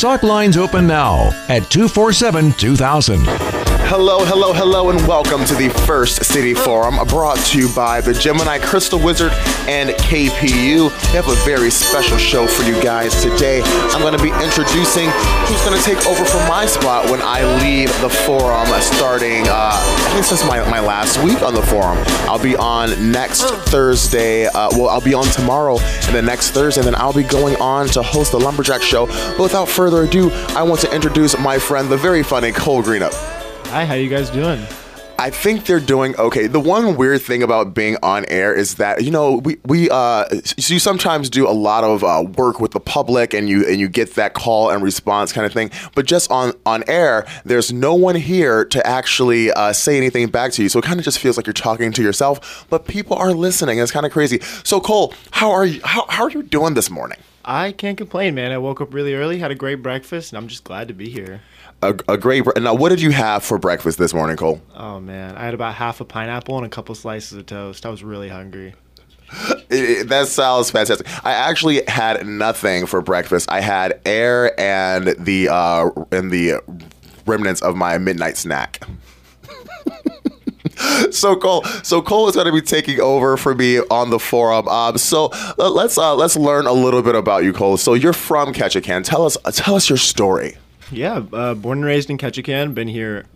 [0.00, 3.49] Talk lines open now at 247 2000.
[3.90, 8.14] Hello, hello, hello, and welcome to the First City Forum brought to you by the
[8.14, 9.32] Gemini Crystal Wizard
[9.66, 10.90] and KPU.
[10.90, 13.62] We have a very special show for you guys today.
[13.90, 17.42] I'm going to be introducing who's going to take over from my spot when I
[17.64, 21.98] leave the forum starting, uh, I think is my, my last week on the forum.
[22.30, 24.46] I'll be on next Thursday.
[24.46, 27.56] Uh, well, I'll be on tomorrow and then next Thursday, and then I'll be going
[27.56, 29.06] on to host the Lumberjack Show.
[29.06, 33.39] But without further ado, I want to introduce my friend, the very funny Cole Greenup.
[33.70, 34.60] Hi, how you guys doing?
[35.16, 36.48] I think they're doing okay.
[36.48, 40.24] The one weird thing about being on air is that you know we we uh
[40.56, 43.88] you sometimes do a lot of uh, work with the public and you and you
[43.88, 45.70] get that call and response kind of thing.
[45.94, 50.50] But just on on air, there's no one here to actually uh, say anything back
[50.54, 50.68] to you.
[50.68, 52.66] So it kind of just feels like you're talking to yourself.
[52.70, 53.78] But people are listening.
[53.78, 54.40] It's kind of crazy.
[54.64, 55.80] So Cole, how are you?
[55.84, 57.18] How, how are you doing this morning?
[57.44, 58.50] I can't complain, man.
[58.50, 61.08] I woke up really early, had a great breakfast, and I'm just glad to be
[61.08, 61.40] here
[61.82, 62.44] a, a great.
[62.56, 64.60] Now, what did you have for breakfast this morning, Cole?
[64.74, 67.86] Oh man, I had about half a pineapple and a couple slices of toast.
[67.86, 68.74] I was really hungry.
[69.72, 71.06] It, that sounds fantastic.
[71.24, 73.48] I actually had nothing for breakfast.
[73.48, 76.54] I had air and the uh, and the
[77.24, 78.84] remnants of my midnight snack.
[81.12, 84.66] so Cole, so Cole is going to be taking over for me on the forum.
[84.66, 87.76] Um, so let's uh, let's learn a little bit about you, Cole.
[87.76, 89.04] So you're from Ketchikan.
[89.04, 90.56] Tell us tell us your story.
[90.92, 92.74] Yeah, uh, born and raised in Ketchikan.
[92.74, 93.26] Been here.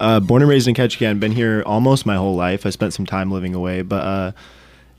[0.00, 1.20] Uh, born and raised in Ketchikan.
[1.20, 2.64] Been here almost my whole life.
[2.66, 4.32] I spent some time living away, but uh,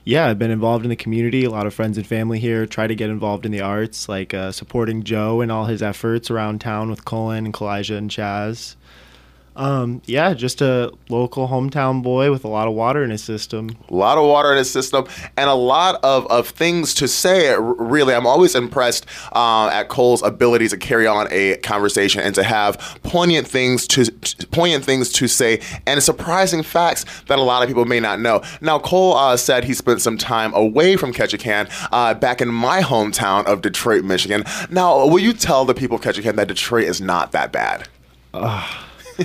[0.04, 1.44] yeah, I've been involved in the community.
[1.44, 2.66] A lot of friends and family here.
[2.66, 6.30] Try to get involved in the arts, like uh, supporting Joe and all his efforts
[6.30, 8.76] around town with Colin and Kalijah and Chaz.
[9.58, 13.70] Um, yeah, just a local hometown boy with a lot of water in his system.
[13.88, 15.04] A lot of water in his system,
[15.36, 17.56] and a lot of, of things to say.
[17.58, 22.44] Really, I'm always impressed uh, at Cole's ability to carry on a conversation and to
[22.44, 24.04] have poignant things to
[24.52, 28.42] poignant things to say and surprising facts that a lot of people may not know.
[28.60, 32.80] Now, Cole uh, said he spent some time away from Ketchikan, uh, back in my
[32.80, 34.44] hometown of Detroit, Michigan.
[34.70, 37.88] Now, will you tell the people of Ketchikan that Detroit is not that bad?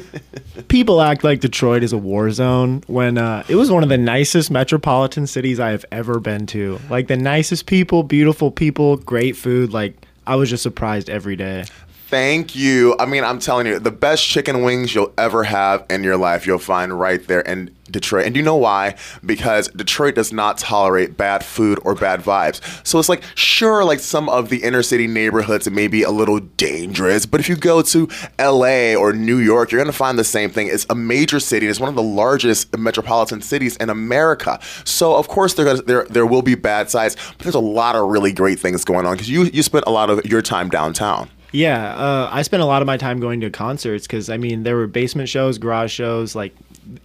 [0.68, 3.98] People act like Detroit is a war zone when uh, it was one of the
[3.98, 6.80] nicest metropolitan cities I have ever been to.
[6.90, 9.74] Like the nicest people, beautiful people, great food.
[9.74, 9.96] Like
[10.26, 11.66] I was just surprised every day.
[12.08, 12.96] Thank you.
[13.00, 16.46] I mean, I'm telling you, the best chicken wings you'll ever have in your life,
[16.46, 18.26] you'll find right there in Detroit.
[18.26, 18.96] And you know why?
[19.26, 22.59] Because Detroit does not tolerate bad food or bad vibes.
[22.86, 26.40] So it's like, sure, like some of the inner city neighborhoods, may be a little
[26.40, 28.08] dangerous, but if you go to
[28.40, 30.68] LA or New York, you're to find the same thing.
[30.68, 31.68] It's a major city.
[31.68, 34.59] It's one of the largest metropolitan cities in America.
[34.84, 38.09] So of course there there there will be bad sides, but there's a lot of
[38.09, 41.30] really great things going on because you you spent a lot of your time downtown.
[41.52, 44.64] Yeah, uh, I spent a lot of my time going to concerts because I mean
[44.64, 46.56] there were basement shows, garage shows, like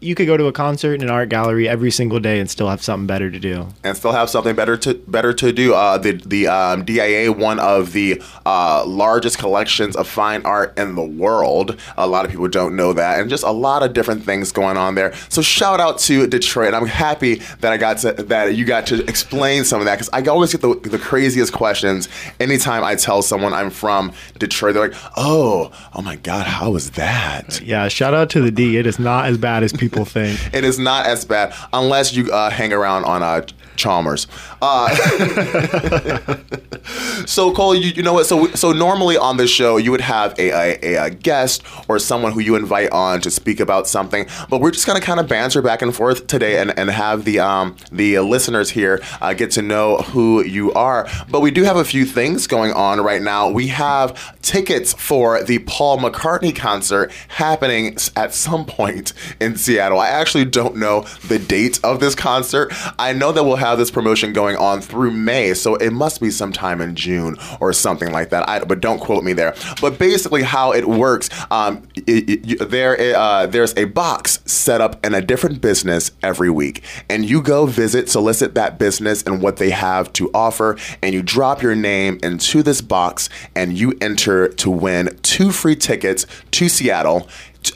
[0.01, 2.69] you could go to a concert in an art gallery every single day and still
[2.69, 3.69] have something better to do.
[3.85, 5.75] And still have something better to better to do.
[5.75, 10.95] Uh, the the um, DIA, one of the uh, largest collections of fine art in
[10.95, 11.79] the world.
[11.97, 14.77] A lot of people don't know that, and just a lot of different things going
[14.77, 15.15] on there.
[15.29, 16.75] So shout out to Detroit.
[16.75, 20.11] I'm happy that I got to that you got to explain some of that because
[20.13, 22.09] I always get the, the craziest questions
[22.41, 24.75] anytime I tell someone I'm from Detroit.
[24.75, 28.77] They're like, "Oh, oh my God, how was that?" Yeah, shout out to the D.
[28.77, 30.39] It is not as bad as as people think.
[30.53, 33.43] it is not as bad unless you uh, hang around on uh,
[33.79, 34.27] Chalmers.
[34.61, 34.95] Uh,
[37.27, 38.27] so Cole, you, you know what?
[38.27, 42.33] So so normally on this show you would have a, a, a, guest or someone
[42.33, 45.63] who you invite on to speak about something, but we're just gonna kind of banter
[45.63, 49.63] back and forth today and, and have the um, the listeners here uh, get to
[49.63, 51.09] know who you are.
[51.31, 53.49] But we do have a few things going on right now.
[53.49, 60.01] We have tickets for the Paul McCartney concert happening at some point in Seattle.
[60.01, 62.73] I actually don't know the date of this concert.
[62.99, 66.31] I know that we'll have this promotion going on through May, so it must be
[66.31, 68.49] sometime in June or something like that.
[68.49, 69.55] I, but don't quote me there.
[69.81, 75.05] But basically, how it works, um, it, it, there uh, there's a box set up
[75.05, 79.57] in a different business every week, and you go visit, solicit that business and what
[79.57, 84.49] they have to offer, and you drop your name into this box, and you enter
[84.49, 87.29] to win two free tickets to Seattle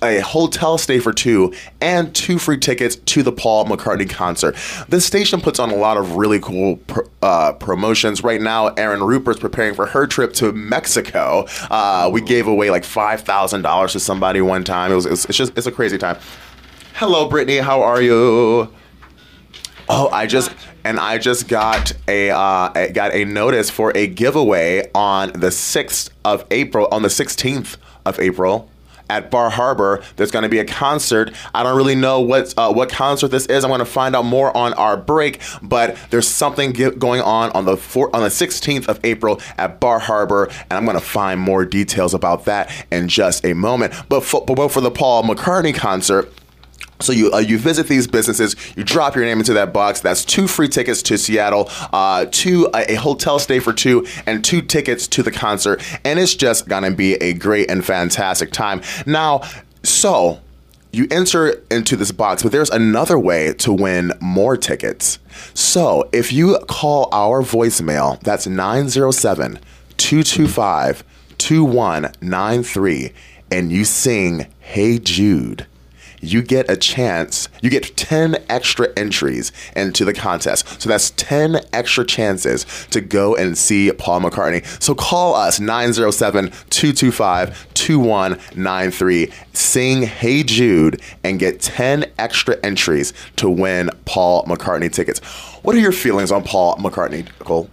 [0.03, 4.57] a hotel stay for two, and two free tickets to the Paul McCartney concert.
[4.89, 6.81] This station puts on a lot of really cool
[7.21, 8.23] uh, promotions.
[8.23, 11.47] Right now, Erin Rupert's preparing for her trip to Mexico.
[11.71, 14.93] Uh, we gave away like five thousand dollars to somebody one time.
[14.93, 16.19] It was, it's, it's just it's a crazy time.
[16.95, 17.59] Hello, Brittany.
[17.59, 18.73] How are you?
[19.89, 20.53] Oh, I just
[20.85, 26.11] and I just got a uh, got a notice for a giveaway on the sixth
[26.25, 27.77] of April, on the sixteenth
[28.07, 28.69] of April.
[29.13, 31.35] At Bar Harbor, there's going to be a concert.
[31.55, 33.63] I don't really know what uh, what concert this is.
[33.63, 35.39] I'm going to find out more on our break.
[35.61, 39.99] But there's something going on on the four, on the 16th of April at Bar
[39.99, 43.93] Harbor, and I'm going to find more details about that in just a moment.
[44.09, 46.33] But for, but for the Paul McCartney concert,
[47.03, 50.01] so you uh, you visit these businesses, you drop your name into that box.
[50.01, 54.45] That's two free tickets to Seattle, uh, two a, a hotel stay for two, and
[54.45, 55.83] two tickets to the concert.
[56.05, 58.83] And it's just gonna be a great and fantastic time.
[59.07, 59.43] Now,
[59.83, 60.41] so
[60.93, 65.19] you enter into this box, but there's another way to win more tickets.
[65.55, 69.59] So if you call our voicemail, that's 907
[69.97, 71.05] 225
[71.39, 73.13] 2193,
[73.51, 75.67] and you sing Hey Jude
[76.23, 80.81] you get a chance, you get 10 extra entries into the contest.
[80.81, 84.65] So that's 10 extra chances to go and see Paul McCartney.
[84.83, 93.51] So call us 907 225 2193, sing Hey Jude, and get 10 extra entries to
[93.51, 95.19] win Paul McCartney tickets.
[95.63, 97.69] What are your feelings on Paul McCartney, Cole?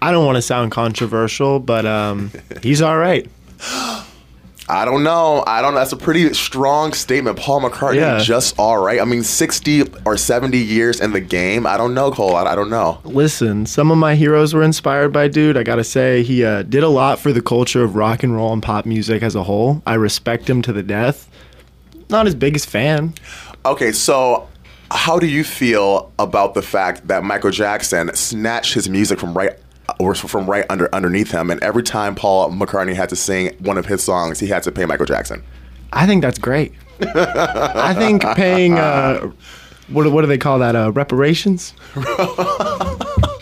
[0.00, 2.30] I don't want to sound controversial, but um,
[2.62, 3.28] he's all right.
[4.68, 5.44] I don't know.
[5.46, 5.80] I don't know.
[5.80, 7.38] That's a pretty strong statement.
[7.38, 8.18] Paul McCartney, Yeah.
[8.18, 9.00] just all right.
[9.00, 11.66] I mean, 60 or 70 years in the game.
[11.66, 12.34] I don't know, Cole.
[12.34, 12.98] I, I don't know.
[13.04, 15.56] Listen, some of my heroes were inspired by dude.
[15.58, 18.52] I gotta say, he uh, did a lot for the culture of rock and roll
[18.54, 19.82] and pop music as a whole.
[19.86, 21.28] I respect him to the death.
[22.08, 23.14] Not his biggest fan.
[23.66, 24.48] Okay, so
[24.90, 29.58] how do you feel about the fact that Michael Jackson snatched his music from right
[29.98, 33.78] or from right under underneath him, and every time Paul McCartney had to sing one
[33.78, 35.42] of his songs, he had to pay Michael Jackson?
[35.92, 36.72] I think that's great.
[37.00, 39.30] I think paying uh,
[39.88, 40.76] what what do they call that?
[40.76, 41.74] Uh, reparations.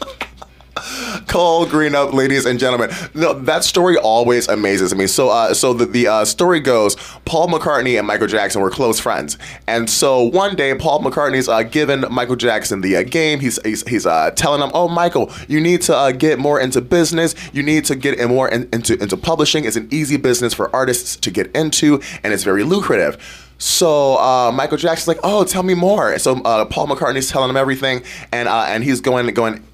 [1.32, 2.90] Cole Greenup, ladies and gentlemen.
[3.14, 5.06] No, that story always amazes me.
[5.06, 6.94] So, uh, so the, the uh, story goes:
[7.24, 11.62] Paul McCartney and Michael Jackson were close friends, and so one day Paul McCartney's uh,
[11.62, 13.40] giving Michael Jackson the uh, game.
[13.40, 16.82] He's he's, he's uh, telling him, "Oh, Michael, you need to uh, get more into
[16.82, 17.34] business.
[17.54, 19.64] You need to get in more in, into into publishing.
[19.64, 23.16] It's an easy business for artists to get into, and it's very lucrative."
[23.56, 27.56] So uh, Michael Jackson's like, "Oh, tell me more." So uh, Paul McCartney's telling him
[27.56, 28.02] everything,
[28.32, 29.64] and uh, and he's going going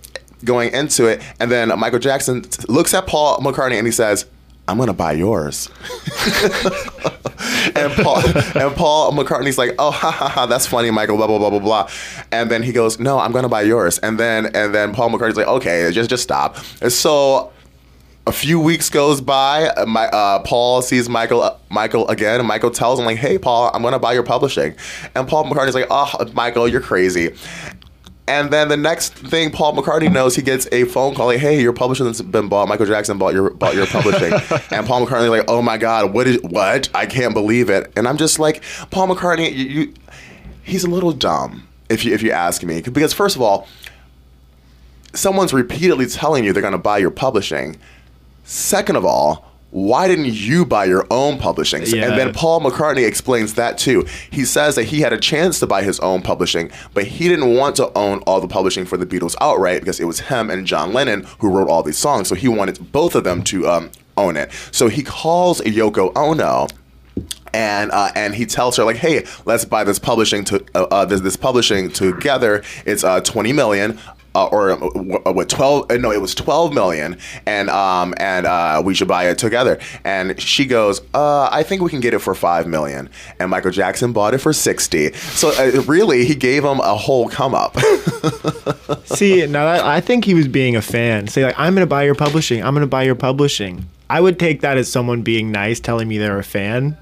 [0.45, 4.27] going into it, and then Michael Jackson t- looks at Paul McCartney and he says,
[4.67, 5.69] "I'm gonna buy yours."
[7.75, 11.39] and Paul and Paul McCartney's like, "Oh, ha ha ha, that's funny, Michael." Blah blah
[11.39, 11.91] blah blah blah.
[12.33, 15.37] And then he goes, "No, I'm gonna buy yours." And then and then Paul McCartney's
[15.37, 17.53] like, "Okay, just just stop." And so
[18.27, 19.69] a few weeks goes by.
[19.69, 23.39] uh, My uh, Paul sees Michael uh, Michael again, and Michael tells him like, "Hey,
[23.39, 24.75] Paul, I'm gonna buy your publishing."
[25.15, 27.35] And Paul McCartney's like, "Oh, Michael, you're crazy."
[28.29, 31.61] And then the next thing Paul McCartney knows, he gets a phone call like, "Hey,
[31.61, 32.69] your publishing's been bought.
[32.69, 34.33] Michael Jackson bought your bought your publishing."
[34.71, 36.89] and Paul McCartney like, "Oh my God, what is what?
[36.95, 39.95] I can't believe it." And I'm just like, Paul McCartney, you, you
[40.63, 43.67] he's a little dumb if you if you ask me, because first of all,
[45.15, 47.77] someone's repeatedly telling you they're going to buy your publishing.
[48.45, 51.83] Second of all, why didn't you buy your own publishing?
[51.85, 52.07] Yeah.
[52.07, 54.07] And then Paul McCartney explains that too.
[54.31, 57.55] He says that he had a chance to buy his own publishing, but he didn't
[57.55, 60.67] want to own all the publishing for the Beatles outright because it was him and
[60.67, 62.29] John Lennon who wrote all these songs.
[62.29, 64.53] So he wanted both of them to um, own it.
[64.73, 66.67] So he calls Yoko Ono
[67.55, 71.05] and uh, and he tells her like, "Hey, let's buy this publishing to uh, uh,
[71.05, 72.63] this, this publishing together.
[72.85, 73.99] It's uh, twenty million.
[74.35, 75.91] Uh, or uh, what twelve?
[75.91, 79.81] Uh, no, it was twelve million, and um and uh, we should buy it together.
[80.05, 83.09] And she goes, uh, I think we can get it for five million.
[83.41, 85.13] And Michael Jackson bought it for sixty.
[85.13, 87.77] So uh, really, he gave him a whole come up.
[89.07, 91.27] See, now that, I think he was being a fan.
[91.29, 92.63] Say like, I'm gonna buy your publishing.
[92.63, 93.89] I'm gonna buy your publishing.
[94.11, 96.97] I would take that as someone being nice, telling me they're a fan.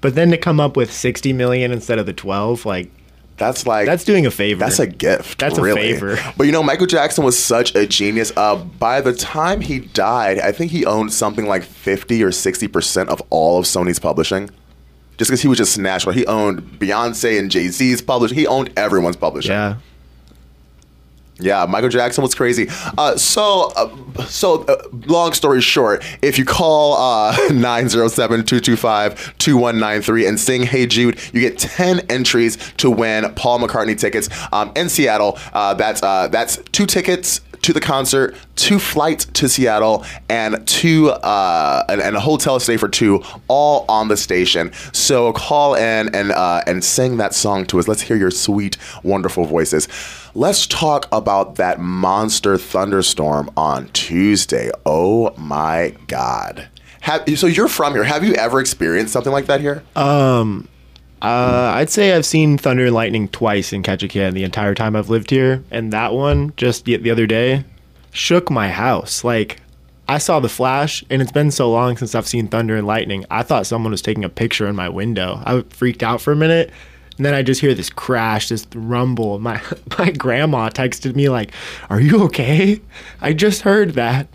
[0.00, 2.90] But then to come up with 60 million instead of the 12, like
[3.38, 4.60] That's like that's doing a favor.
[4.60, 5.38] That's a gift.
[5.40, 6.18] That's a favor.
[6.36, 8.32] But you know, Michael Jackson was such a genius.
[8.36, 12.68] Uh, by the time he died, I think he owned something like fifty or sixty
[12.68, 14.50] percent of all of Sony's publishing.
[15.18, 18.36] Just because he was just snatched, he owned Beyonce and Jay Z's publishing.
[18.38, 19.52] He owned everyone's publishing.
[19.52, 19.76] yeah.
[21.42, 22.68] Yeah, Michael Jackson was crazy.
[22.96, 30.62] Uh, so, uh, so uh, long story short, if you call uh, 907-225-2193 and sing
[30.62, 35.36] "Hey Jude," you get 10 entries to win Paul McCartney tickets um, in Seattle.
[35.52, 41.10] Uh, that's uh, that's two tickets to the concert, two flights to Seattle, and two
[41.10, 44.72] uh, and, and a hotel stay for two, all on the station.
[44.92, 47.88] So call in and uh, and sing that song to us.
[47.88, 49.88] Let's hear your sweet, wonderful voices.
[50.34, 54.70] let's talk about that monster thunderstorm on Tuesday.
[54.86, 56.68] Oh my God.
[57.00, 58.04] Have, so you're from here.
[58.04, 59.82] Have you ever experienced something like that here?
[61.22, 65.08] Uh, I'd say I've seen thunder and lightning twice in Ketchikan the entire time I've
[65.08, 67.64] lived here, and that one just the, the other day
[68.10, 69.22] shook my house.
[69.22, 69.60] Like
[70.08, 73.24] I saw the flash, and it's been so long since I've seen thunder and lightning.
[73.30, 75.40] I thought someone was taking a picture in my window.
[75.46, 76.72] I freaked out for a minute,
[77.16, 79.38] and then I just hear this crash, this rumble.
[79.38, 79.62] My
[79.98, 81.52] my grandma texted me like,
[81.88, 82.80] "Are you okay?"
[83.20, 84.26] I just heard that,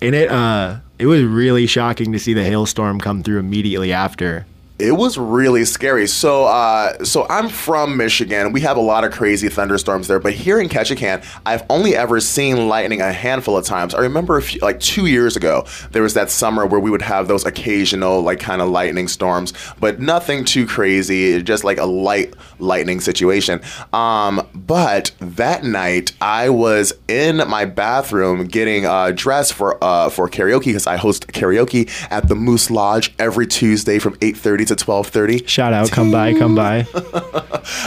[0.00, 4.46] and it uh it was really shocking to see the hailstorm come through immediately after.
[4.78, 6.06] It was really scary.
[6.06, 8.52] So, uh, so I'm from Michigan.
[8.52, 12.20] We have a lot of crazy thunderstorms there, but here in Ketchikan, I've only ever
[12.20, 13.94] seen lightning a handful of times.
[13.94, 17.26] I remember, few, like two years ago, there was that summer where we would have
[17.26, 22.34] those occasional, like kind of lightning storms, but nothing too crazy, just like a light
[22.58, 23.62] lightning situation.
[23.94, 30.28] Um, but that night, I was in my bathroom getting uh, dressed for uh, for
[30.28, 35.46] karaoke because I host karaoke at the Moose Lodge every Tuesday from 8:30 to 12:30.
[35.48, 36.86] Shout out, come by, come by.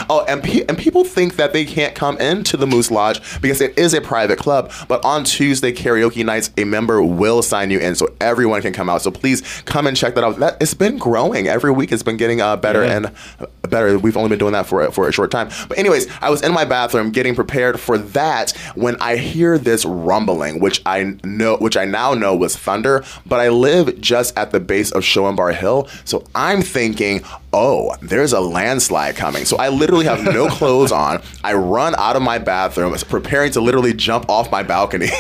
[0.10, 3.62] Oh, and pe- and people think that they can't come into the Moose Lodge because
[3.62, 4.72] it is a private club.
[4.90, 8.90] But on Tuesday karaoke nights, a member will sign you in, so everyone can come
[8.90, 9.02] out.
[9.04, 10.38] So please come and check that out.
[10.40, 11.92] That it's been growing every week.
[11.94, 12.96] It's been getting uh, better Yeah.
[12.98, 13.06] and
[13.40, 13.98] uh, better.
[13.98, 15.50] We've only been doing that for for a short time.
[15.70, 19.86] But anyways, I was in my bathroom getting prepared for that when I hear this
[19.86, 23.04] rumbling, which I know, which I now know was thunder.
[23.26, 27.22] But I live just at the base of Schoenbar Hill, so I'm thinking,
[27.54, 29.46] oh, there's a landslide coming.
[29.46, 31.22] So I literally have no clothes on.
[31.44, 35.10] I run out of my bathroom, preparing to literally jump off my balcony.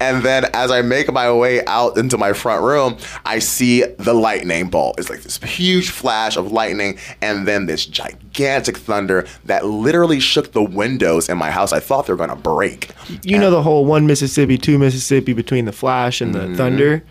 [0.00, 4.14] And then as I make my way out into my front room, I see the
[4.14, 4.94] lightning bolt.
[5.00, 10.52] It's like this huge flash of lightning and then this gigantic thunder that literally shook
[10.52, 11.72] the windows in my house.
[11.72, 12.90] I thought they were going to break.
[13.24, 16.54] You know the whole one Mississippi, two Mississippi between the flash and the Mm-hmm.
[16.54, 17.04] thunder.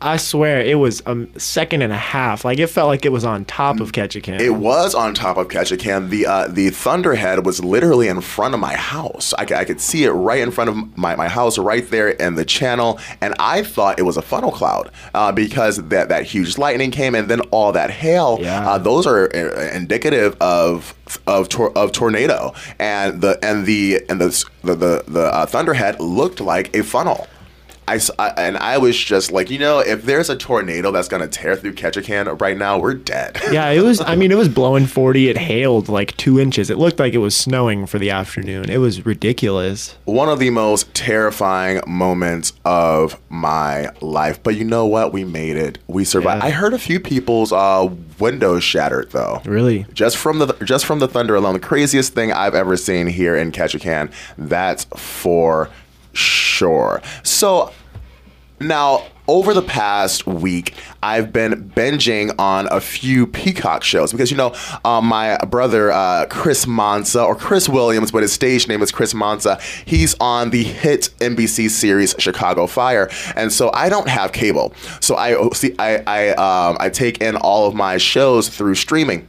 [0.00, 2.44] I swear it was a second and a half.
[2.44, 4.40] Like it felt like it was on top of Ketchikan.
[4.40, 6.10] It was on top of Ketchikan.
[6.10, 9.32] The uh, the thunderhead was literally in front of my house.
[9.34, 12.44] I could see it right in front of my, my house, right there in the
[12.44, 13.00] channel.
[13.20, 17.14] And I thought it was a funnel cloud uh, because that, that huge lightning came
[17.14, 18.38] and then all that hail.
[18.40, 18.68] Yeah.
[18.68, 20.94] Uh, those are uh, indicative of
[21.26, 22.52] of tor- of tornado.
[22.78, 27.28] And the and the and the the the, the uh, thunderhead looked like a funnel.
[27.88, 31.28] I, I- and I was just like, you know, if there's a tornado that's gonna
[31.28, 33.38] tear through Ketchikan right now, we're dead.
[33.52, 34.00] yeah, it was.
[34.00, 35.28] I mean, it was blowing forty.
[35.28, 36.70] It hailed like two inches.
[36.70, 38.70] It looked like it was snowing for the afternoon.
[38.70, 39.96] It was ridiculous.
[40.04, 44.42] one of the most terrifying moments of my life.
[44.42, 45.12] But you know what?
[45.12, 45.78] We made it.
[45.86, 46.42] We survived.
[46.42, 46.48] Yeah.
[46.48, 47.88] I heard a few people's uh,
[48.18, 49.42] windows shattered though.
[49.44, 49.86] Really.
[49.92, 53.36] Just from the just from the thunder alone, the craziest thing I've ever seen here
[53.36, 54.12] in Ketchikan.
[54.36, 55.70] That's for
[56.16, 57.02] sure.
[57.22, 57.72] So
[58.60, 64.36] now, over the past week, I've been binging on a few Peacock shows because, you
[64.36, 64.54] know,
[64.84, 69.14] uh, my brother, uh, Chris Mansa, or Chris Williams, but his stage name is Chris
[69.14, 73.10] Mansa, he's on the hit NBC series Chicago Fire.
[73.34, 74.72] And so I don't have cable.
[75.00, 79.26] So I see, I, I, um, I take in all of my shows through streaming.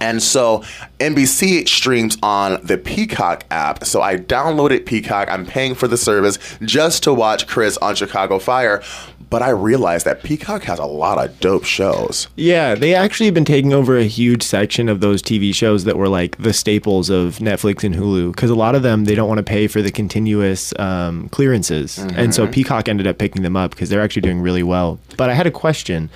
[0.00, 0.62] And so
[1.00, 3.84] NBC streams on the Peacock app.
[3.84, 5.28] So I downloaded Peacock.
[5.30, 8.82] I'm paying for the service just to watch Chris on Chicago Fire.
[9.30, 12.28] But I realized that Peacock has a lot of dope shows.
[12.36, 15.98] Yeah, they actually have been taking over a huge section of those TV shows that
[15.98, 19.28] were like the staples of Netflix and Hulu because a lot of them they don't
[19.28, 23.54] want to pay for the continuous um, clearances, and so Peacock ended up picking them
[23.54, 24.98] up because they're actually doing really well.
[25.18, 26.08] But I had a question: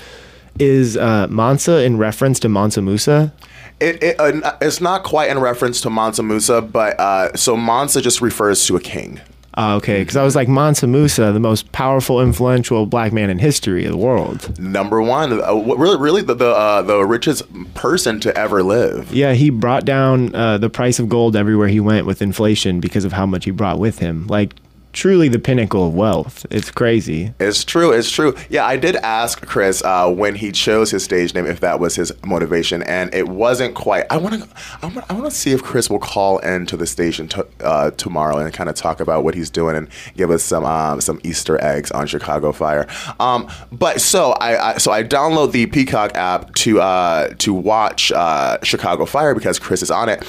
[0.58, 3.34] Is uh, Mansa in reference to Mansa Musa?
[3.82, 8.00] It, it uh, it's not quite in reference to Mansa Musa, but uh, so Mansa
[8.00, 9.20] just refers to a king.
[9.54, 13.38] Uh, okay, because I was like Mansa Musa, the most powerful, influential black man in
[13.38, 14.58] history of the world.
[14.58, 17.42] Number one, uh, really, really the the, uh, the richest
[17.74, 19.12] person to ever live.
[19.12, 23.04] Yeah, he brought down uh, the price of gold everywhere he went with inflation because
[23.04, 24.26] of how much he brought with him.
[24.26, 24.54] Like,
[24.92, 26.46] truly the pinnacle of wealth.
[26.50, 27.34] It's crazy.
[27.40, 27.92] It's true.
[27.92, 28.34] It's true.
[28.49, 31.96] Yeah, I did ask Chris uh, when he chose his stage name if that was
[31.96, 34.04] his motivation, and it wasn't quite.
[34.11, 34.49] I want to.
[34.82, 35.25] I want.
[35.25, 38.75] To see if Chris will call into the station to, uh, tomorrow and kind of
[38.75, 42.52] talk about what he's doing and give us some um, some Easter eggs on Chicago
[42.52, 42.87] Fire.
[43.20, 48.11] Um, but so I, I so I download the Peacock app to uh, to watch
[48.12, 50.25] uh, Chicago Fire because Chris is on it.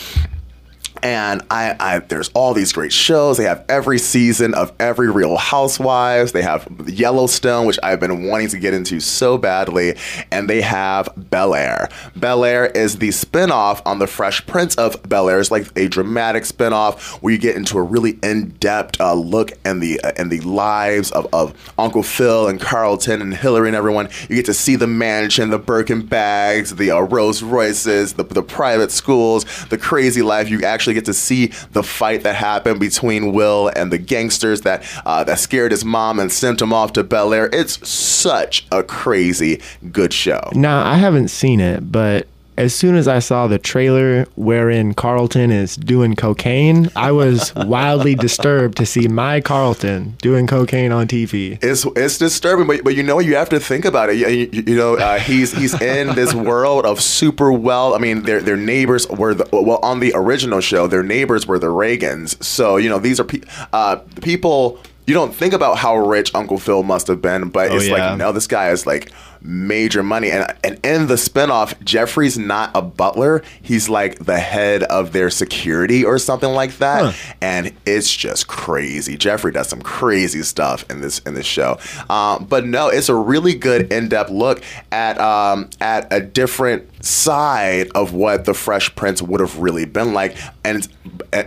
[1.04, 3.38] And I, I there's all these great shows.
[3.38, 6.32] They have every season of every Real Housewives.
[6.32, 9.98] They have Yellowstone, which I've been wanting to get into so badly,
[10.32, 11.90] and they have Bel Air.
[12.16, 15.40] Bel Air is the spinoff on the Fresh Prince of Bel Air.
[15.40, 19.82] It's like a dramatic spinoff where you get into a really in-depth uh, look in
[19.82, 24.08] the uh, in the lives of, of Uncle Phil and Carlton and Hillary and everyone.
[24.30, 28.44] You get to see the mansion, the Birkin bags, the uh, Rolls Royces, the, the
[28.44, 30.50] private schools, the crazy life.
[30.50, 34.84] You actually get to see the fight that happened between Will and the gangsters that
[35.06, 37.50] uh, that scared his mom and sent him off to Bel Air.
[37.52, 40.50] It's such a crazy good show.
[40.54, 45.52] Now, I haven't seen it, but as soon as I saw the trailer wherein Carlton
[45.52, 51.58] is doing cocaine, I was wildly disturbed to see my Carlton doing cocaine on TV.
[51.64, 54.18] It's it's disturbing, but but you know you have to think about it.
[54.18, 57.96] You, you, you know uh, he's he's in this world of super well.
[57.96, 61.60] I mean their their neighbors were the well on the original show their neighbors were
[61.60, 62.42] the Reagans.
[62.44, 63.42] So you know these are pe-
[63.72, 64.80] uh, people.
[65.06, 68.12] You don't think about how rich Uncle Phil must have been, but Oh, it's yeah.
[68.12, 69.12] like no, this guy is like
[69.44, 70.32] major money.
[70.32, 73.44] And and in the spinoff, Jeffrey's not a butler.
[73.62, 77.14] He's like the head of their security or something like that.
[77.14, 77.34] Huh.
[77.42, 79.18] And it's just crazy.
[79.18, 81.78] Jeffrey does some crazy stuff in this in this show.
[82.10, 87.90] Um, but no, it's a really good in-depth look at um, at a different side
[87.96, 90.88] of what the Fresh Prince would have really been like, and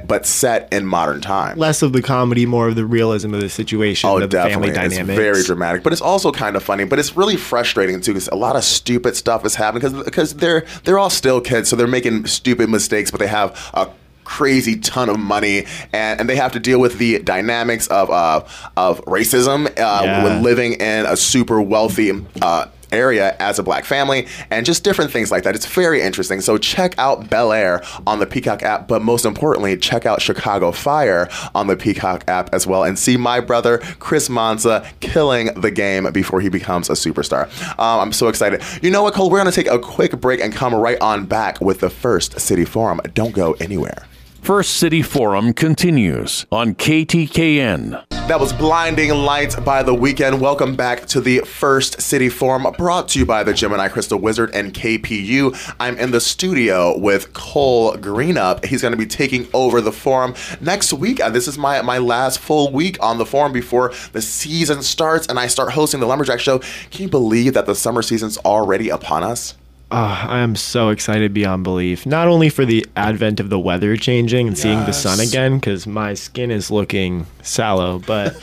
[0.06, 1.56] but set in modern time.
[1.56, 4.70] Less of the comedy, more of the realism of the situation, Oh, of the definitely.
[4.70, 6.84] It's very dramatic, but it's also kind of funny.
[6.84, 10.34] But it's really frustrating too because a lot of stupid stuff is happening because because
[10.34, 13.88] they're they're all still kids, so they're making stupid mistakes, but they have a
[14.24, 18.42] crazy ton of money and, and they have to deal with the dynamics of uh,
[18.76, 19.70] of racism uh,
[20.02, 20.24] Yeah.
[20.24, 22.10] with living in a super wealthy
[22.42, 25.54] uh, area as a black family and just different things like that.
[25.54, 26.40] It's very interesting.
[26.40, 30.72] So check out Bel Air on the Peacock app, but most importantly, check out Chicago
[30.72, 35.70] Fire on the Peacock app as well and see my brother Chris Mansa killing the
[35.70, 37.46] game before he becomes a superstar.
[37.78, 38.62] Um, I'm so excited.
[38.82, 39.30] You know what, Cole?
[39.30, 42.38] We're going to take a quick break and come right on back with the first
[42.40, 43.00] City Forum.
[43.14, 44.06] Don't go anywhere.
[44.46, 48.05] First City Forum continues on KTKN.
[48.26, 50.40] That was Blinding Lights by The Weeknd.
[50.40, 54.50] Welcome back to the First City Forum, brought to you by the Gemini Crystal Wizard
[54.52, 55.74] and KPU.
[55.78, 58.64] I'm in the studio with Cole Greenup.
[58.64, 61.20] He's going to be taking over the forum next week.
[61.20, 65.28] Uh, this is my, my last full week on the forum before the season starts
[65.28, 66.58] and I start hosting the Lumberjack Show.
[66.90, 69.54] Can you believe that the summer season's already upon us?
[69.88, 72.06] Ah, I am so excited beyond belief.
[72.06, 75.86] Not only for the advent of the weather changing and seeing the sun again, because
[75.86, 78.34] my skin is looking sallow, but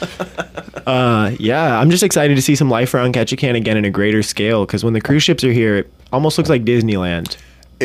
[0.87, 4.23] uh, yeah, I'm just excited to see some life around Ketchikan again in a greater
[4.23, 4.65] scale.
[4.65, 7.35] Because when the cruise ships are here, it almost looks like Disneyland.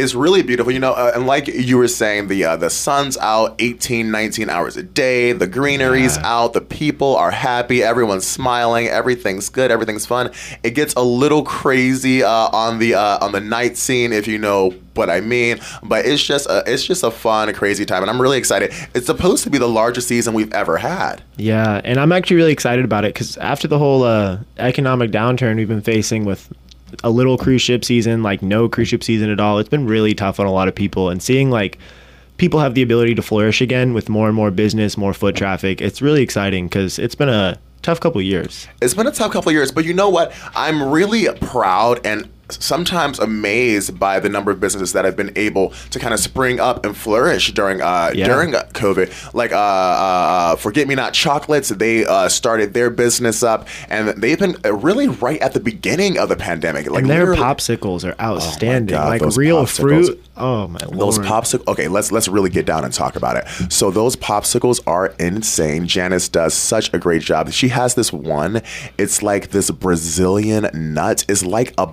[0.03, 0.93] It's really beautiful, you know.
[0.93, 4.83] Uh, and like you were saying, the uh, the sun's out 18, 19 hours a
[4.83, 5.33] day.
[5.33, 6.53] The greenery's out.
[6.53, 7.83] The people are happy.
[7.83, 8.89] Everyone's smiling.
[8.89, 9.71] Everything's good.
[9.71, 10.31] Everything's fun.
[10.63, 14.39] It gets a little crazy uh, on the uh, on the night scene, if you
[14.39, 15.61] know what I mean.
[15.83, 18.73] But it's just a, it's just a fun, crazy time, and I'm really excited.
[18.95, 21.23] It's supposed to be the largest season we've ever had.
[21.37, 25.57] Yeah, and I'm actually really excited about it because after the whole uh, economic downturn
[25.57, 26.53] we've been facing with
[27.05, 30.15] a little cruise ship season, like no cruise ship season at all, it's been really
[30.15, 31.09] tough on a lot of people.
[31.11, 31.79] And seeing like
[32.37, 35.81] people have the ability to flourish again with more and more business, more foot traffic,
[35.81, 38.67] it's really exciting because it's been a tough couple years.
[38.81, 40.33] It's been a tough couple years, but you know what?
[40.55, 45.71] I'm really proud and sometimes amazed by the number of businesses that have been able
[45.91, 48.27] to kind of spring up and flourish during uh, Yeah.
[48.27, 49.35] during uh, COVID.
[49.35, 54.39] Like uh, uh, Forget Me Not Chocolates, they uh, started their business up, and they've
[54.39, 56.91] been uh, really right at the beginning of the pandemic.
[56.91, 59.81] Like and their popsicles are outstanding, God, like real popsicles.
[59.81, 60.25] fruit.
[60.37, 60.99] Oh my lord!
[61.01, 61.67] Those popsicles.
[61.69, 63.73] Okay, let's let's really get down and talk about it.
[63.73, 65.87] So those popsicles are insane.
[65.87, 67.51] Janice does such a great job.
[67.51, 68.63] She has this one.
[68.97, 71.25] It's like this Brazilian nut.
[71.29, 71.87] It's like a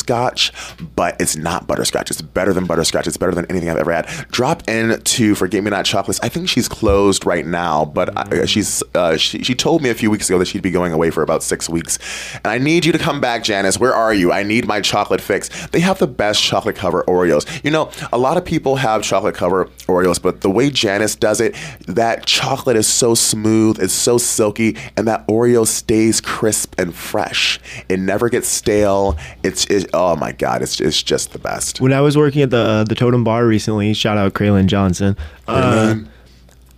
[0.00, 0.52] butterscotch,
[0.96, 2.10] but it's not butterscotch.
[2.10, 3.06] It's better than butterscotch.
[3.06, 4.06] It's better than anything I've ever had.
[4.30, 6.20] Drop into Forget Me Not Chocolates.
[6.22, 9.94] I think she's closed right now, but I, she's uh, she, she told me a
[9.94, 11.98] few weeks ago that she'd be going away for about six weeks.
[12.36, 13.78] And I need you to come back, Janice.
[13.78, 14.32] Where are you?
[14.32, 15.48] I need my chocolate fix.
[15.68, 17.62] They have the best chocolate cover Oreos.
[17.64, 21.40] You know, a lot of people have chocolate cover Oreos, but the way Janice does
[21.40, 21.54] it,
[21.86, 27.60] that chocolate is so smooth, it's so silky, and that Oreo stays crisp and fresh.
[27.88, 29.16] It never gets stale.
[29.42, 31.80] It's it, oh my god, it's it's just the best.
[31.80, 35.16] when I was working at the uh, the Totem Bar recently, shout out Kraylin Johnson.
[35.46, 35.96] Uh,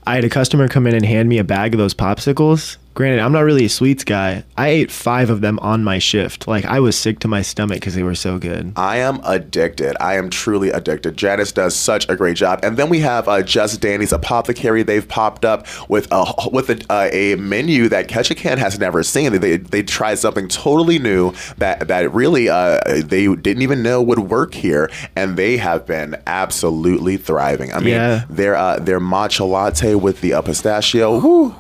[0.07, 3.21] I had a customer come in and hand me a bag of those popsicles, Granted,
[3.21, 4.45] I'm not really a sweets guy.
[4.57, 6.47] I ate five of them on my shift.
[6.47, 8.73] Like I was sick to my stomach because they were so good.
[8.77, 9.97] I am addicted.
[9.99, 11.17] I am truly addicted.
[11.17, 12.61] Janice does such a great job.
[12.63, 14.83] And then we have uh, Just Dandy's Apothecary.
[14.83, 19.33] They've popped up with a with a, uh, a menu that Ketchikan has never seen.
[19.41, 24.19] They, they tried something totally new that that really uh, they didn't even know would
[24.19, 27.73] work here, and they have been absolutely thriving.
[27.73, 28.25] I mean, Yeah.
[28.29, 31.19] their uh, their matcha latte with the pistachio.
[31.21, 31.55] whew,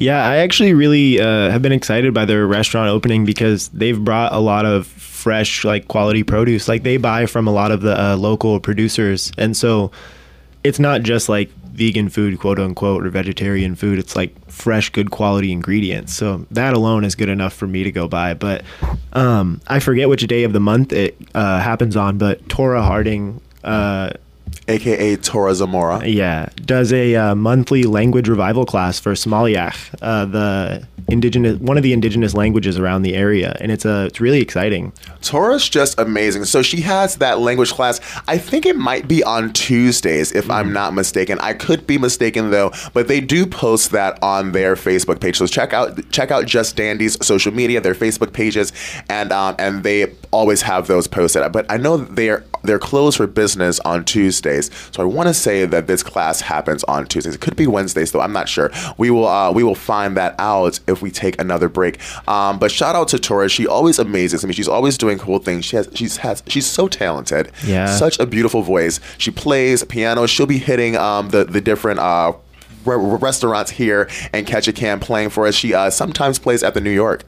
[0.00, 4.32] Yeah, I actually really uh, have been excited by their restaurant opening because they've brought
[4.32, 6.68] a lot of fresh, like quality produce.
[6.68, 9.90] Like they buy from a lot of the uh, local producers, and so
[10.64, 13.98] it's not just like vegan food, quote unquote, or vegetarian food.
[13.98, 16.14] It's like fresh, good quality ingredients.
[16.14, 18.32] So that alone is good enough for me to go buy.
[18.32, 18.62] But
[19.12, 23.42] um, I forget which day of the month it uh, happens on, but Tora Harding.
[23.62, 24.12] Uh,
[24.70, 26.06] aka Tora Zamora.
[26.06, 31.82] yeah, does a uh, monthly language revival class for Sm'algyax, uh, the indigenous one of
[31.82, 34.92] the indigenous languages around the area, and it's uh, it's really exciting.
[35.22, 36.44] Tora's just amazing.
[36.44, 38.00] So she has that language class.
[38.28, 41.38] I think it might be on Tuesdays, if I'm not mistaken.
[41.40, 45.36] I could be mistaken though, but they do post that on their Facebook page.
[45.36, 48.72] So check out check out Just Dandy's social media, their Facebook pages,
[49.08, 51.50] and um, and they always have those posted.
[51.52, 54.59] But I know they're they're closed for business on Tuesdays.
[54.92, 57.34] So I want to say that this class happens on Tuesdays.
[57.36, 58.20] It could be Wednesdays though.
[58.20, 58.70] I'm not sure.
[58.98, 61.98] We will uh, we will find that out if we take another break.
[62.28, 63.48] Um, but shout out to Tora.
[63.48, 64.44] She always amazes.
[64.44, 65.64] I mean, she's always doing cool things.
[65.64, 67.52] She has she's has she's so talented.
[67.64, 67.86] Yeah.
[67.86, 69.00] Such a beautiful voice.
[69.18, 70.26] She plays piano.
[70.26, 72.00] She'll be hitting um, the the different.
[72.00, 72.32] Uh,
[72.84, 75.54] re- restaurants here and Ketchikan playing for us.
[75.54, 77.24] She uh, sometimes plays at the New York.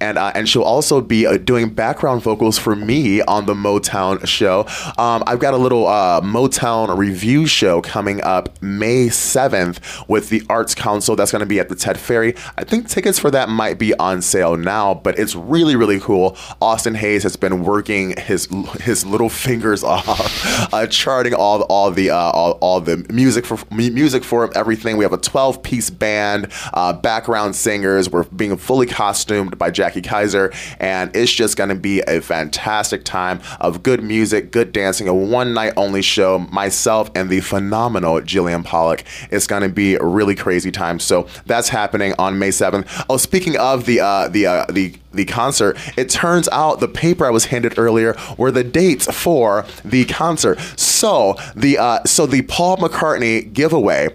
[0.00, 4.26] And, uh, and she'll also be uh, doing background vocals for me on the Motown
[4.26, 4.66] show.
[4.98, 10.42] Um, I've got a little uh, Motown review show coming up May 7th with the
[10.48, 11.16] Arts Council.
[11.16, 12.34] That's going to be at the Ted Ferry.
[12.56, 16.36] I think tickets for that might be on sale now, but it's really, really cool.
[16.60, 18.48] Austin Hayes has been working his
[18.80, 23.58] his little fingers off, uh, charting all all the uh, all, all the music for
[23.70, 24.96] music for him, everything.
[24.96, 28.10] We have a 12 piece band, uh, background singers.
[28.10, 33.04] We're being fully costumed by Jackie Kaiser, and it's just going to be a fantastic
[33.04, 36.38] time of good music, good dancing, a one night only show.
[36.38, 39.04] Myself and the phenomenal Jillian Pollock.
[39.30, 40.98] It's going to be a really crazy time.
[40.98, 43.06] So that's happening on May 7th.
[43.08, 47.24] Oh, speaking of the uh, the uh, the the concert, it turns out the paper
[47.24, 50.58] I was handed earlier were the dates for the concert.
[50.78, 54.08] So the uh, so the Paul McCartney giveaway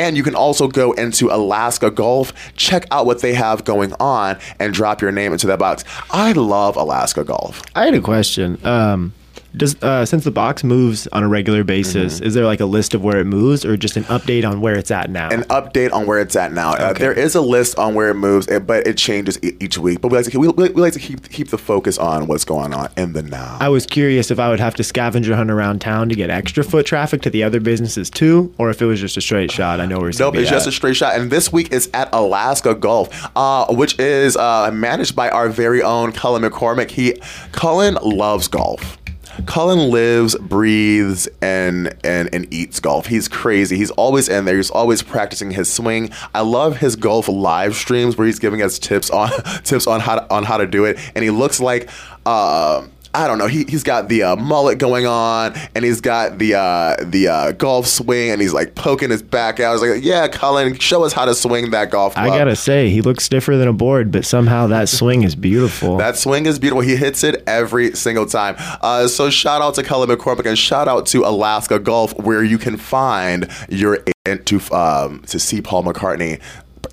[0.00, 4.38] And you can also go into Alaska Golf, check out what they have going on,
[4.58, 5.84] and drop your name into that box.
[6.10, 7.62] I love Alaska Golf.
[7.74, 8.58] I had a question.
[8.66, 9.12] Um,
[9.56, 12.94] does uh, since the box moves on a regular basis, is there like a list
[12.94, 15.30] of where it moves, or just an update on where it's at now?
[15.30, 16.72] An update on where it's at now.
[16.72, 20.00] Uh, there is a list on where it moves, but it changes each week.
[20.00, 22.44] But we like to keep, we, we like to keep keep the focus on what's
[22.44, 23.56] going on in the now.
[23.60, 26.62] I was curious if I would have to scavenger hunt around town to get extra
[26.64, 29.80] foot traffic to the other businesses too, or if it was just a straight shot.
[29.80, 31.18] I know where it's Nope, it's just a straight shot.
[31.18, 35.82] And this week is at Alaska Golf, uh, which is uh, managed by our very
[35.82, 36.90] own Cullen McCormick.
[36.90, 37.20] He
[37.52, 38.98] Cullen loves golf.
[39.46, 43.06] Cullen lives, breathes, and, and and eats golf.
[43.06, 43.76] He's crazy.
[43.76, 44.56] He's always in there.
[44.56, 46.10] He's always practicing his swing.
[46.34, 49.30] I love his golf live streams where he's giving us tips on
[49.64, 50.98] tips on how to, on how to do it.
[51.14, 51.88] And he looks like
[52.26, 53.48] uh, I don't know.
[53.48, 57.52] He he's got the uh, mullet going on, and he's got the uh, the uh,
[57.52, 59.70] golf swing, and he's like poking his back out.
[59.70, 62.54] I was like, "Yeah, Cullen, show us how to swing that golf club." I gotta
[62.54, 65.96] say, he looks stiffer than a board, but somehow that swing is beautiful.
[65.96, 66.82] That swing is beautiful.
[66.82, 68.54] He hits it every single time.
[68.80, 72.58] Uh, so shout out to Cullen McCormick and shout out to Alaska Golf, where you
[72.58, 76.40] can find your agent to um, to see Paul McCartney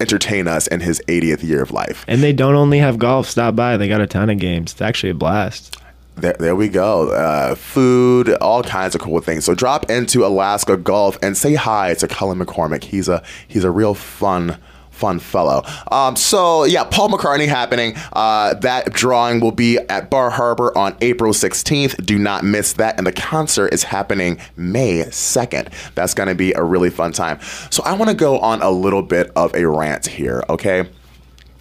[0.02, 2.06] entertain us in his 80th year of life.
[2.08, 3.30] and they don't only have golf.
[3.30, 4.72] Stop by; they got a ton of games.
[4.72, 5.78] It's actually a blast.
[6.18, 7.12] There, there we go.
[7.12, 9.46] Uh, food, all kinds of cool things.
[9.46, 12.84] So drop into Alaska Golf and say hi to Cullen McCormick.
[12.84, 14.58] He's a he's a real fun
[14.90, 15.64] fun fellow.
[15.92, 17.94] Um, so yeah, Paul McCartney happening.
[18.14, 22.04] Uh, that drawing will be at Bar Harbor on April 16th.
[22.04, 22.98] Do not miss that.
[22.98, 25.72] And the concert is happening May 2nd.
[25.94, 27.40] That's going to be a really fun time.
[27.70, 30.44] So I want to go on a little bit of a rant here.
[30.50, 30.90] Okay.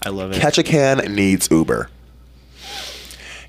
[0.02, 0.40] I love it.
[0.40, 1.90] Ketchikan needs Uber.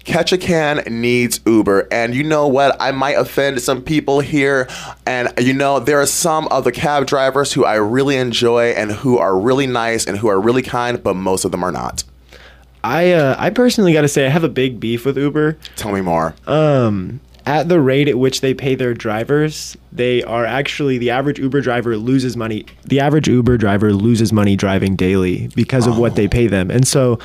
[0.07, 1.87] Ketchikan needs Uber.
[1.91, 2.77] And you know what?
[2.79, 4.67] I might offend some people here.
[5.05, 8.91] And you know, there are some of the cab drivers who I really enjoy and
[8.91, 12.05] who are really nice and who are really kind, but most of them are not.
[12.83, 15.57] I uh, I personally got to say I have a big beef with Uber.
[15.75, 16.33] Tell me more.
[16.45, 21.39] Um, at the rate at which they pay their drivers, they are actually the average
[21.39, 22.65] Uber driver loses money.
[22.85, 26.71] The average Uber driver loses money driving daily because of what they pay them.
[26.71, 27.19] And so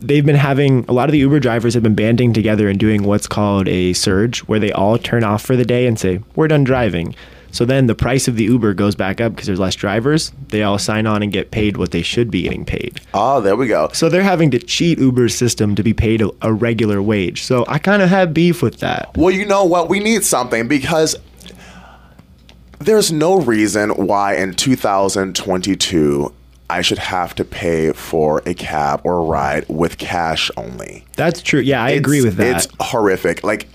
[0.00, 3.02] they've been having a lot of the Uber drivers have been banding together and doing
[3.04, 6.48] what's called a surge where they all turn off for the day and say, "We're
[6.48, 7.14] done driving."
[7.52, 10.30] So then the price of the Uber goes back up because there's less drivers.
[10.48, 13.00] They all sign on and get paid what they should be getting paid.
[13.14, 13.88] oh, there we go.
[13.94, 17.44] So they're having to cheat Uber's system to be paid a, a regular wage.
[17.44, 19.16] So I kind of have beef with that.
[19.16, 19.88] Well, you know what?
[19.88, 21.16] We need something because
[22.78, 26.32] there's no reason why in 2022
[26.68, 31.04] I should have to pay for a cab or a ride with cash only.
[31.14, 31.60] That's true.
[31.60, 32.56] Yeah, I agree with that.
[32.64, 33.44] It's horrific.
[33.44, 33.68] Like,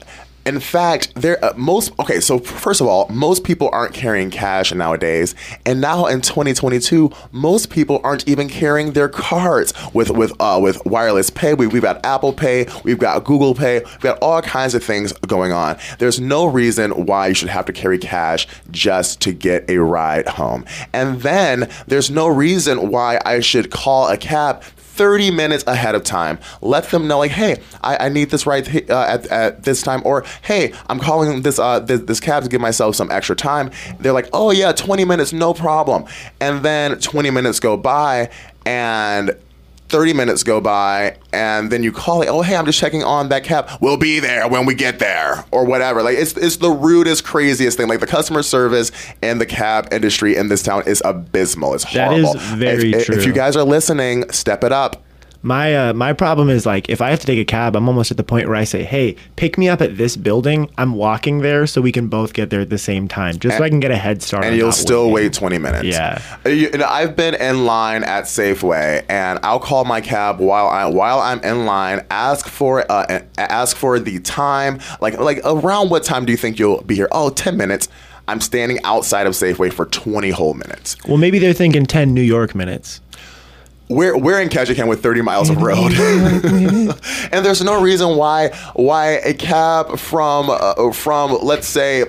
[0.46, 2.20] in fact, there uh, most okay.
[2.20, 7.70] So first of all, most people aren't carrying cash nowadays, and now in 2022, most
[7.70, 11.54] people aren't even carrying their cards with with uh, with wireless pay.
[11.54, 15.14] We, we've got Apple Pay, we've got Google Pay, we've got all kinds of things
[15.14, 15.78] going on.
[16.00, 20.28] There's no reason why you should have to carry cash just to get a ride
[20.28, 25.96] home, and then there's no reason why I should call a cab 30 minutes ahead
[25.96, 26.40] of time.
[26.62, 30.02] Let them know, like, hey, I, I need this right uh, at, at this time,
[30.06, 33.72] or hey, I'm calling this, uh, this this cab to give myself some extra time.
[34.00, 36.06] They're like, oh yeah, 20 minutes, no problem.
[36.40, 38.30] And then 20 minutes go by,
[38.66, 39.36] and
[39.92, 43.30] 30 minutes go by and then you call it oh hey i'm just checking on
[43.30, 43.70] that cab.
[43.82, 46.02] We'll be there when we get there or whatever.
[46.02, 47.88] Like it's, it's the rudest craziest thing.
[47.90, 51.74] Like the customer service in the cab industry in this town is abysmal.
[51.74, 52.34] It's horrible.
[52.34, 55.04] That is very if, if you guys are listening step it up
[55.44, 58.12] My uh, my problem is like if I have to take a cab, I'm almost
[58.12, 60.70] at the point where I say, "Hey, pick me up at this building.
[60.78, 63.64] I'm walking there, so we can both get there at the same time, just so
[63.64, 65.86] I can get a head start." and you'll still waiting." wait 20 minutes.
[65.86, 66.22] Yeah.
[66.46, 70.40] Uh, You, you know, I've been in line at Safeway, and I'll call my cab
[70.40, 72.06] while I while I'm in line.
[72.12, 74.80] Ask for uh, ask for the time.
[75.02, 77.08] Like like around what time do you think you'll be here?
[77.12, 77.88] Oh, 10 minutes.
[78.28, 80.96] I'm standing outside of Safeway for 20 whole minutes.
[81.06, 83.02] Well, maybe they're thinking 10 New York minutes.
[83.92, 89.20] We're, we're in Ketchikan with 30 miles of road, and there's no reason why why
[89.26, 92.06] a cab from uh, from let's say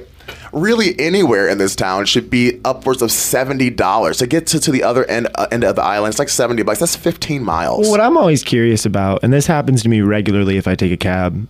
[0.53, 4.71] really anywhere in this town should be upwards of seventy dollars to get to, to
[4.71, 6.13] the other end uh, end of the island.
[6.13, 6.79] It's like seventy bucks.
[6.79, 7.89] That's 15 miles.
[7.89, 10.97] What I'm always curious about, and this happens to me regularly if I take a
[10.97, 11.49] cab,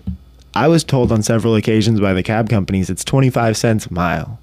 [0.54, 4.38] I was told on several occasions by the cab companies it's 25 cents a mile.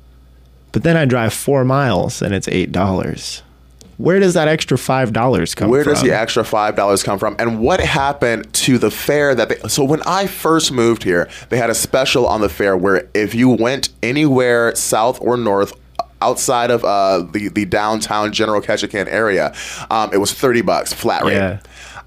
[0.71, 3.41] But then I drive four miles and it's $8.
[3.99, 5.69] Where does that extra $5 come from?
[5.69, 5.93] Where from?
[5.93, 7.35] does the extra five dollars come from?
[7.37, 9.67] And what happened to the fare that they?
[9.67, 13.35] So when I first moved here, they had a special on the fare where if
[13.35, 15.73] you went anywhere south or north.
[16.21, 19.53] Outside of uh, the the downtown General Ketchikan area,
[19.89, 21.35] um, it was thirty bucks flat rate.
[21.35, 21.59] Yeah.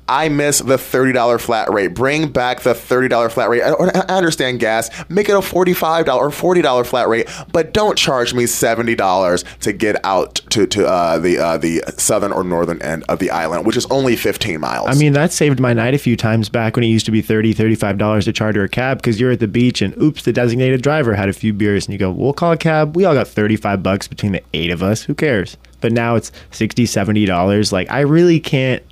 [0.08, 1.88] I miss the thirty dollar flat rate.
[1.88, 3.62] Bring back the thirty dollar flat rate.
[3.62, 4.90] I, I understand gas.
[5.08, 8.46] Make it a forty five dollar or forty dollar flat rate, but don't charge me
[8.46, 13.04] seventy dollars to get out to to uh, the uh, the southern or northern end
[13.08, 14.88] of the island, which is only fifteen miles.
[14.88, 17.22] I mean, that saved my night a few times back when it used to be
[17.22, 20.82] $30, $35 to charter a cab because you're at the beach and oops, the designated
[20.82, 22.94] driver had a few beers and you go, we'll call a cab.
[22.96, 25.02] We all got 35 bucks between the eight of us.
[25.02, 25.56] Who cares?
[25.80, 27.72] But now it's $60, $70.
[27.72, 28.82] Like, I really can't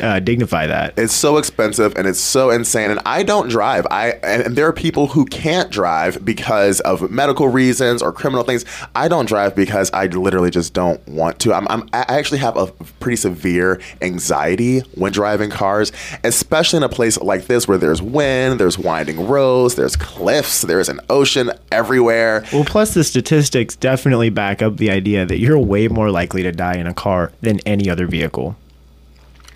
[0.00, 0.94] uh, dignify that.
[0.98, 2.90] it's so expensive and it's so insane.
[2.90, 3.86] And I don't drive.
[3.90, 8.64] I and there are people who can't drive because of medical reasons or criminal things.
[8.94, 11.54] I don't drive because I literally just don't want to.
[11.54, 12.66] I'm, I'm I actually have a
[13.00, 15.92] pretty severe anxiety when driving cars,
[16.24, 20.88] especially in a place like this where there's wind, there's winding roads, there's cliffs, there's
[20.88, 22.44] an ocean everywhere.
[22.52, 26.52] Well, plus the statistics definitely back up the idea that you're way more likely to
[26.52, 28.56] die in a car than any other vehicle.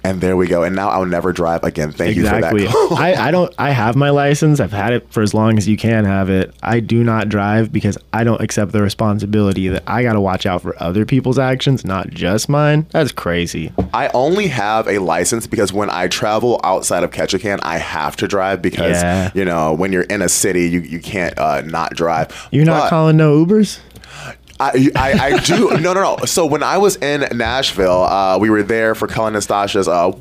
[0.04, 0.62] And there we go.
[0.64, 1.92] And now I'll never drive again.
[1.92, 2.62] Thank exactly.
[2.64, 2.98] you for that.
[3.18, 4.58] I, I don't I have my license.
[4.60, 6.52] I've had it for as long as you can have it.
[6.62, 10.44] I do not drive because I don't accept the responsibility that I got to watch
[10.46, 12.86] out for other people's actions, not just mine.
[12.90, 13.72] That's crazy.
[13.94, 18.28] I only have a license because when I travel outside of Ketchikan, I have to
[18.28, 19.30] drive because Yeah.
[19.34, 22.48] you know when you're in a city, you, you can't uh, not drive.
[22.50, 23.78] You're not But calling no Ubers?
[24.60, 26.16] I, I, I do no no no.
[26.26, 30.12] So when I was in Nashville, uh, we were there for Cullen and Stasha's uh,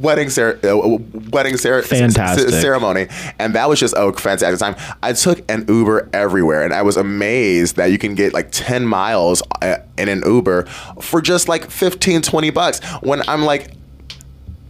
[0.00, 0.98] wedding cer- uh,
[1.30, 2.50] wedding cer- Fantastic.
[2.50, 4.76] c- ceremony, and that was just oh fantastic time.
[5.02, 8.86] I took an Uber everywhere, and I was amazed that you can get like ten
[8.86, 10.64] miles uh, in an Uber
[11.00, 12.84] for just like 15, 20 bucks.
[13.02, 13.72] When I'm like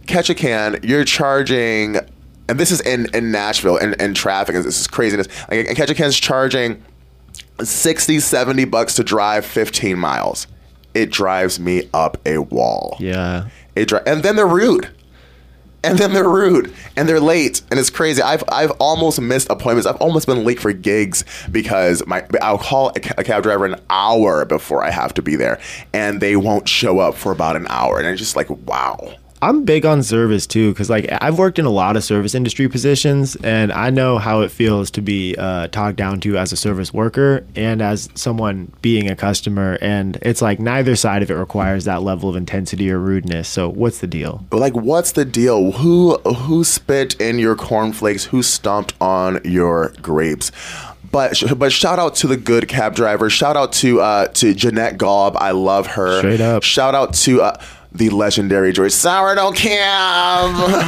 [0.05, 1.97] Ketchikan, you're charging,
[2.47, 5.27] and this is in, in Nashville and in, traffic, and this is craziness.
[5.49, 6.81] Like, Ketchikan's charging
[7.61, 10.47] 60, 70 bucks to drive 15 miles.
[10.93, 12.97] It drives me up a wall.
[12.99, 13.49] Yeah.
[13.75, 14.89] It dri- and then they're rude.
[15.83, 18.21] And then they're rude and they're late and it's crazy.
[18.21, 19.85] I've I've almost missed appointments.
[19.85, 24.43] I've almost been late for gigs because my I'll call a, cab driver an hour
[24.43, 25.61] before I have to be there
[25.93, 29.15] and they won't show up for about an hour and it's just like wow.
[29.41, 32.67] I'm big on service too, because like I've worked in a lot of service industry
[32.67, 36.57] positions, and I know how it feels to be uh, talked down to as a
[36.57, 39.77] service worker and as someone being a customer.
[39.79, 43.47] And it's like neither side of it requires that level of intensity or rudeness.
[43.47, 44.45] So what's the deal?
[44.51, 45.71] Like, what's the deal?
[45.73, 48.25] Who who spit in your cornflakes?
[48.25, 50.51] Who stomped on your grapes?
[51.11, 53.29] But but shout out to the good cab driver.
[53.29, 55.35] Shout out to uh, to Jeanette Gaub.
[55.37, 56.19] I love her.
[56.19, 56.63] Straight up.
[56.63, 57.43] Shout out to.
[57.43, 59.79] Uh, the legendary Joyce Sourdough Cam.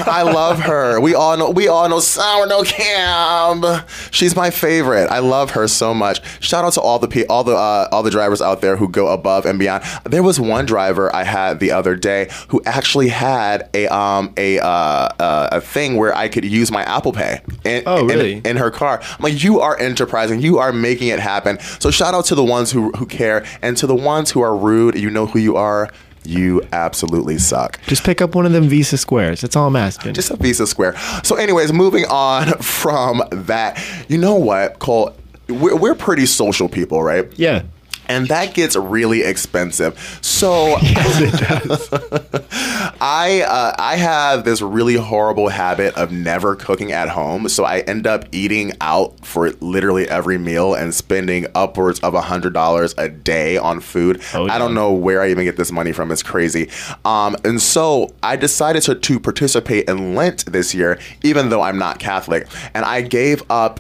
[0.08, 1.00] I love her.
[1.00, 3.84] We all know we all know Sourdough Cam.
[4.12, 5.08] She's my favorite.
[5.10, 6.22] I love her so much.
[6.44, 9.08] Shout out to all the all the uh, all the drivers out there who go
[9.08, 9.84] above and beyond.
[10.06, 14.60] There was one driver I had the other day who actually had a um a
[14.60, 17.42] uh, uh, a thing where I could use my Apple Pay.
[17.64, 18.42] In, Oh, in- really?
[18.46, 19.00] in her car.
[19.02, 20.42] I'm like, you are enterprising.
[20.42, 21.60] You are making it happen.
[21.80, 24.56] So shout out to the ones who who care and to the ones who are
[24.56, 24.96] rude.
[25.00, 25.90] You know who you are.
[26.30, 27.80] You absolutely suck.
[27.88, 29.42] Just pick up one of them Visa squares.
[29.42, 30.13] That's all I'm asking.
[30.13, 30.96] Just a Visa Square.
[31.24, 33.84] So, anyways, moving on from that.
[34.08, 35.15] You know what, Cole?
[35.48, 37.28] We're, we're pretty social people, right?
[37.38, 37.63] yeah.
[38.10, 40.19] And that gets really expensive.
[40.22, 41.89] So yes,
[43.00, 47.80] I uh, I have this really horrible habit of never cooking at home, so I
[47.82, 52.95] end up eating out for literally every meal and spending upwards of a hundred dollars
[52.98, 54.22] a day on food.
[54.34, 54.56] Oh, yeah.
[54.56, 56.12] I don't know where I even get this money from.
[56.12, 56.69] It's crazy.
[57.06, 61.78] Um, and so I decided to, to participate in Lent this year, even though I'm
[61.78, 63.80] not Catholic, and I gave up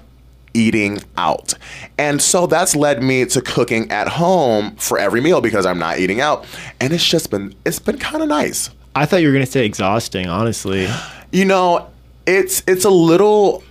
[0.53, 1.53] eating out.
[1.97, 5.99] And so that's led me to cooking at home for every meal because I'm not
[5.99, 6.45] eating out.
[6.79, 8.69] And it's just been it's been kind of nice.
[8.95, 10.27] I thought you were gonna say exhausting.
[10.27, 10.87] Honestly.
[11.31, 11.89] You know,
[12.25, 13.63] it's it's a little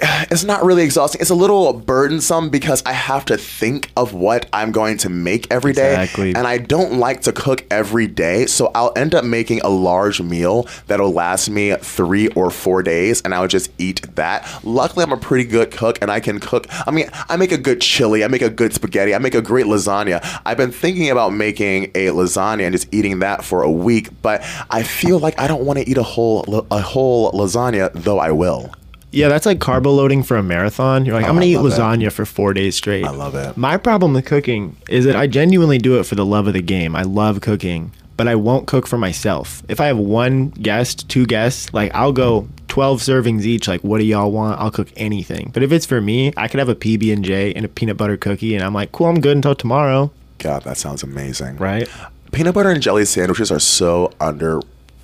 [0.00, 1.20] it's not really exhausting.
[1.20, 5.50] It's a little burdensome because I have to think of what I'm going to make
[5.50, 5.90] every day.
[5.90, 6.34] Exactly.
[6.34, 8.46] And I don't like to cook every day.
[8.46, 13.22] So I'll end up making a large meal that'll last me three or four days
[13.22, 14.46] and I'll just eat that.
[14.64, 16.66] Luckily, I'm a pretty good cook and I can cook.
[16.86, 19.42] I mean, I make a good chili, I make a good spaghetti, I make a
[19.42, 20.24] great lasagna.
[20.44, 24.42] I've been thinking about making a lasagna and just eating that for a week, but
[24.70, 28.30] I feel like I don't want to eat a whole a whole lasagna, though I
[28.30, 28.72] will.
[29.10, 31.06] Yeah, that's like carbo loading for a marathon.
[31.06, 31.58] You're like, I'm oh, gonna eat it.
[31.58, 33.04] lasagna for four days straight.
[33.04, 33.56] I love it.
[33.56, 36.62] My problem with cooking is that I genuinely do it for the love of the
[36.62, 36.94] game.
[36.94, 39.62] I love cooking, but I won't cook for myself.
[39.68, 43.66] If I have one guest, two guests, like I'll go 12 servings each.
[43.66, 44.60] Like, what do y'all want?
[44.60, 45.50] I'll cook anything.
[45.54, 47.96] But if it's for me, I could have a PB and J and a peanut
[47.96, 51.56] butter cookie, and I'm like, cool, I'm good until tomorrow, God, that sounds amazing.
[51.56, 51.88] right?
[52.30, 54.12] Peanut butter and jelly sandwiches are so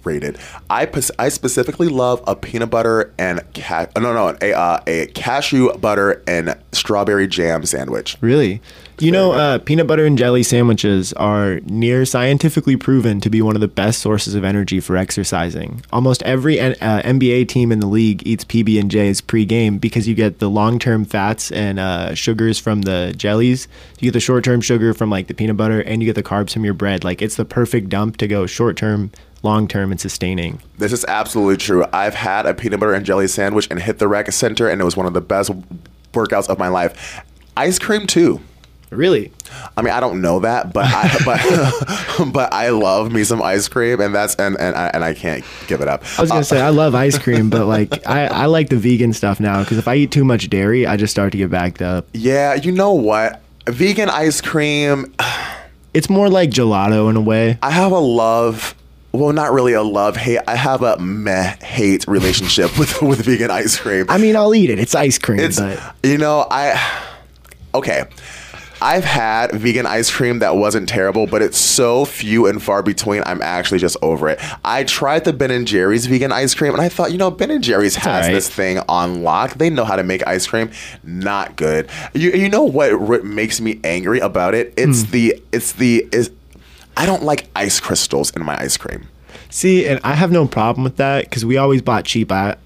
[0.05, 0.39] underrated.
[0.71, 0.89] I
[1.19, 6.23] I specifically love a peanut butter and ca- no no a uh, a cashew butter
[6.27, 8.17] and strawberry jam sandwich.
[8.21, 8.61] Really?
[9.01, 13.57] You know, uh, peanut butter and jelly sandwiches are near scientifically proven to be one
[13.57, 15.83] of the best sources of energy for exercising.
[15.93, 20.07] Almost every N- uh, NBA team in the league eats PB and J's pre-game because
[20.07, 23.67] you get the long-term fats and uh, sugars from the jellies.
[23.99, 26.53] You get the short-term sugar from like the peanut butter, and you get the carbs
[26.53, 27.03] from your bread.
[27.03, 29.11] Like it's the perfect dump to go short-term,
[29.45, 30.61] long-term, and sustaining.
[30.79, 31.85] This is absolutely true.
[31.93, 34.85] I've had a peanut butter and jelly sandwich and hit the rec center, and it
[34.85, 35.53] was one of the best
[36.13, 37.23] workouts of my life.
[37.57, 38.41] Ice cream too.
[38.91, 39.33] Really?
[39.77, 41.19] I mean, I don't know that, but I,
[42.19, 45.15] but but I love me some ice cream, and that's and and I, and I
[45.15, 46.03] can't give it up.
[46.19, 48.77] I was gonna uh, say I love ice cream, but like I, I like the
[48.77, 51.51] vegan stuff now because if I eat too much dairy, I just start to get
[51.51, 52.07] backed up.
[52.13, 53.43] Yeah, you know what?
[53.67, 55.15] Vegan ice cream.
[55.95, 57.57] It's more like gelato in a way.
[57.63, 58.75] I have a love.
[59.15, 60.41] Well, not really a love hate.
[60.49, 64.07] I have a meh hate relationship with with vegan ice cream.
[64.09, 64.79] I mean, I'll eat it.
[64.81, 66.81] It's ice cream, It's but you know I
[67.75, 68.05] okay.
[68.83, 73.23] I've had vegan ice cream that wasn't terrible, but it's so few and far between.
[73.25, 74.39] I'm actually just over it.
[74.63, 77.51] I tried the Ben and Jerry's vegan ice cream, and I thought, you know, Ben
[77.51, 78.33] and Jerry's has alright.
[78.33, 79.55] this thing on lock.
[79.55, 80.71] They know how to make ice cream.
[81.03, 81.89] Not good.
[82.13, 84.75] You, you know what makes me angry about it?
[84.77, 85.11] It's Hmm.
[85.13, 86.31] the it's the is.
[86.97, 89.09] I don't like ice crystals in my ice cream.
[89.51, 92.57] see, and I have no problem with that because we always bought cheap, I,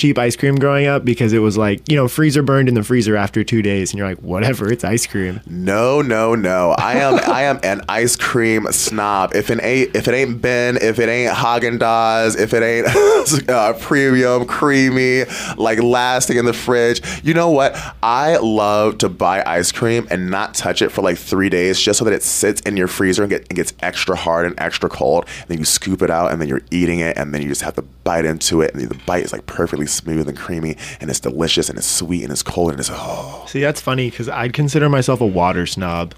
[0.00, 2.82] cheap ice cream growing up because it was like you know freezer burned in the
[2.82, 5.40] freezer after two days, and you're like, whatever, it's ice cream.
[5.46, 6.74] No, no, no.
[6.78, 9.34] I am I am an ice cream snob.
[9.34, 13.48] If it ain't if it ain't Ben, if it ain't Haagen Dazs, if it ain't
[13.50, 15.24] uh, premium, creamy,
[15.58, 17.76] like lasting in the fridge, you know what?
[18.02, 21.98] I love to buy ice cream and not touch it for like three days, just
[21.98, 24.88] so that it sits in your freezer and, get, and gets extra hard and extra
[24.88, 25.26] cold.
[25.40, 27.62] And then you scoop it out, and then you're eating it, and then you just
[27.62, 31.10] have to bite into it, and the bite is like perfectly smooth and creamy, and
[31.10, 33.44] it's delicious, and it's sweet, and it's cold, and it's oh.
[33.48, 36.14] See, that's funny because I'd consider myself a water snob.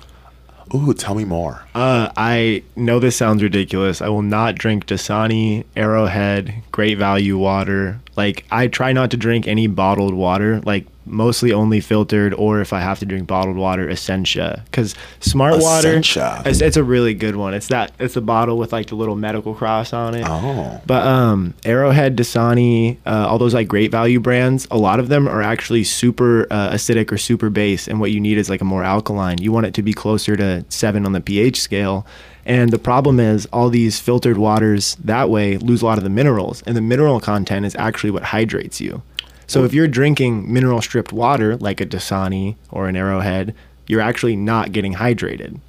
[0.74, 1.64] Ooh, tell me more.
[1.74, 4.00] Uh, I know this sounds ridiculous.
[4.00, 8.00] I will not drink Dasani, Arrowhead, Great Value water.
[8.16, 10.60] Like I try not to drink any bottled water.
[10.60, 14.62] Like mostly only filtered, or if I have to drink bottled water, Essentia.
[14.66, 16.34] Because Smart Essentia.
[16.36, 17.54] Water, it's, it's a really good one.
[17.54, 20.24] It's that it's a bottle with like the little medical cross on it.
[20.26, 20.80] Oh.
[20.86, 25.28] But um, Arrowhead, Dasani, uh, all those like Great Value brands, a lot of them
[25.28, 28.64] are actually super uh, acidic or super base, and what you need is like a
[28.64, 29.40] more alkaline.
[29.40, 32.06] You want it to be closer to seven on the pH scale.
[32.44, 36.10] And the problem is, all these filtered waters that way lose a lot of the
[36.10, 39.02] minerals, and the mineral content is actually what hydrates you.
[39.46, 43.54] So if you're drinking mineral stripped water like a Dasani or an Arrowhead,
[43.86, 45.60] you're actually not getting hydrated.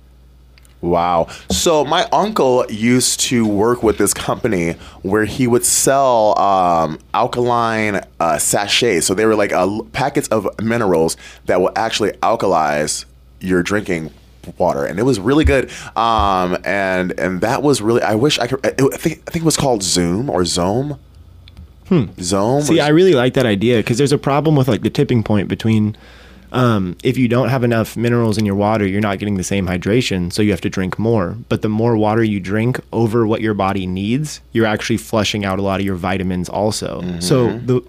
[0.82, 1.28] Wow.
[1.49, 8.01] So my uncle used to work with this company where he would sell um, alkaline
[8.19, 9.05] uh, sachets.
[9.05, 11.15] So they were like uh, packets of minerals
[11.45, 13.05] that will actually alkalize
[13.39, 14.11] your drinking
[14.57, 15.71] water, and it was really good.
[15.95, 18.01] Um, and and that was really.
[18.01, 18.65] I wish I could.
[18.65, 20.99] I think I think it was called Zoom or Zome.
[21.87, 22.03] Hmm.
[22.17, 22.63] Zome.
[22.63, 25.23] See, or- I really like that idea because there's a problem with like the tipping
[25.23, 25.97] point between
[26.53, 29.65] um, if you don't have enough minerals in your water, you're not getting the same
[29.65, 31.35] hydration, so you have to drink more.
[31.49, 35.57] But the more water you drink over what your body needs, you're actually flushing out
[35.57, 37.19] a lot of your vitamins also.
[37.19, 37.81] So the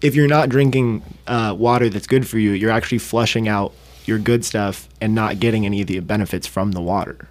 [0.00, 3.72] if you're not drinking uh, water that's good for you, you're actually flushing out
[4.08, 7.28] your good stuff and not getting any of the benefits from the water.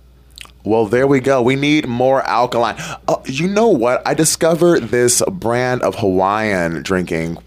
[0.63, 1.41] Well, there we go.
[1.41, 2.75] We need more alkaline.
[3.07, 4.05] Uh, you know what?
[4.05, 7.37] I discovered this brand of Hawaiian drinking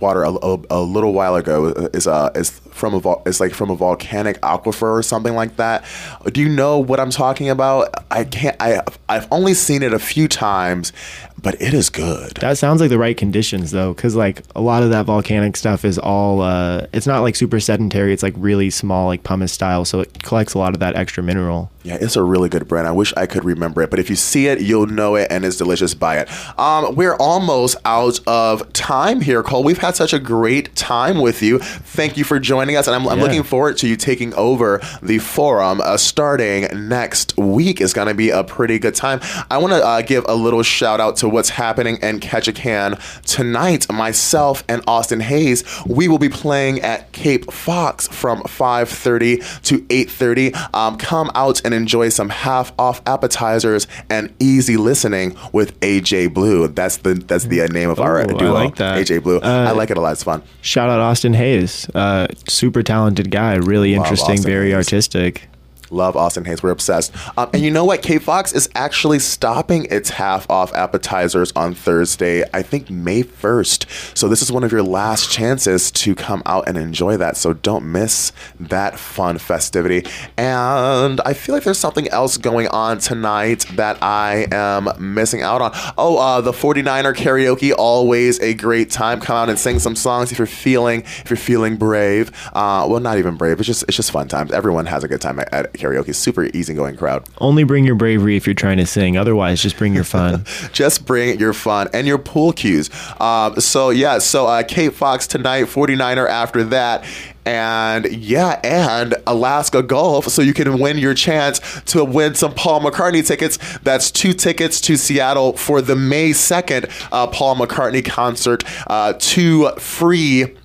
[0.00, 1.66] water a, a, a little while ago.
[1.92, 5.56] Is uh is from a vol- it's like from a volcanic aquifer or something like
[5.56, 5.84] that.
[6.32, 7.92] Do you know what I'm talking about?
[8.10, 8.56] I can't.
[8.60, 10.92] I I've only seen it a few times,
[11.40, 12.32] but it is good.
[12.36, 15.84] That sounds like the right conditions though, because like a lot of that volcanic stuff
[15.84, 16.40] is all.
[16.40, 18.12] Uh, it's not like super sedentary.
[18.12, 21.22] It's like really small, like pumice style, so it collects a lot of that extra
[21.22, 21.70] mineral.
[21.82, 22.86] Yeah, it's a really good brand.
[22.86, 25.44] I wish I could remember it, but if you see it, you'll know it, and
[25.44, 25.94] it's delicious.
[25.94, 26.28] Buy it.
[26.58, 29.64] Um, we're almost out of time here, Cole.
[29.64, 31.58] We've had such a great time with you.
[31.58, 33.24] Thank you for joining us, and I'm, I'm Yeah.
[33.24, 37.80] looking forward to you taking over the forum uh, starting next week.
[37.80, 39.20] It's going to be a pretty good time.
[39.50, 43.90] I want to uh, give a little shout out to what's happening in Ketchikan tonight.
[43.92, 50.52] Myself and Austin Hayes, we will be playing at Cape Fox from 5:30 to 8:30.
[50.74, 56.68] Um, come out and enjoy some half off appetizers and easy listening with AJ Blue.
[56.68, 58.52] That's the that's the uh, name of our Ooh, I duo.
[58.52, 58.98] like that.
[58.98, 59.40] AJ Blue.
[59.68, 60.12] I like it a lot.
[60.12, 60.42] It's fun.
[60.60, 64.74] Shout out Austin Hayes, uh, super talented guy, really Love interesting, Austin very Hayes.
[64.76, 65.48] artistic.
[65.90, 66.62] Love Austin Hayes.
[66.62, 67.12] We're obsessed.
[67.36, 68.02] Um, and you know what?
[68.02, 74.16] Cape Fox is actually stopping its half off appetizers on Thursday, I think May 1st.
[74.16, 77.36] So this is one of your last chances to come out and enjoy that.
[77.36, 80.04] So don't miss that fun festivity.
[80.36, 85.62] And I feel like there's something else going on tonight that I am missing out
[85.62, 85.72] on.
[85.96, 89.20] Oh, uh, the 49er karaoke, always a great time.
[89.20, 92.30] Come out and sing some songs if you're feeling if you're feeling brave.
[92.48, 93.58] Uh, well, not even brave.
[93.58, 94.52] It's just it's just fun times.
[94.52, 96.14] Everyone has a good time at, at karaoke.
[96.14, 97.24] Super easygoing crowd.
[97.38, 99.16] Only bring your bravery if you're trying to sing.
[99.16, 100.44] Otherwise, just bring your fun.
[100.72, 102.90] Just bring your fun and your pool cues.
[103.20, 107.04] Um, so yeah, so uh, Cape Fox tonight, 49er after that.
[107.44, 112.82] And yeah, and Alaska Golf, so you can win your chance to win some Paul
[112.82, 113.58] McCartney tickets.
[113.78, 119.70] That's two tickets to Seattle for the May 2nd uh, Paul McCartney concert, uh, two
[119.78, 120.56] free